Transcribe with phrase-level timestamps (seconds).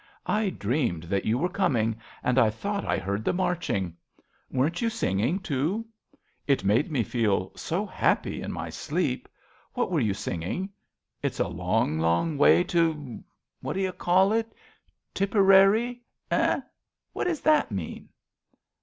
[0.25, 3.05] I dreamed that you were coming, and I thought 38 A BELGIAN CHRISTMAS EVE I
[3.05, 3.93] heard the inarching.
[4.49, 5.85] Weren't you singing, too?
[6.47, 9.29] It made me feel so happy in my sleep.
[9.75, 10.71] What were you singing?"
[11.21, 13.23] It's a long, long way To'
[13.61, 14.51] what d'you call it?
[15.13, 16.01] Tipperary?
[16.31, 16.61] eh?
[17.13, 18.09] What does that mean?